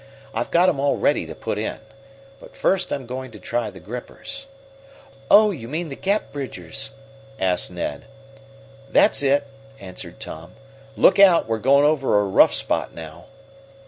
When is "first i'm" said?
2.55-3.05